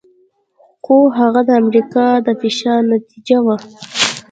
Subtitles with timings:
[0.83, 3.55] خو هغه د امریکا د فشار نتیجه وه.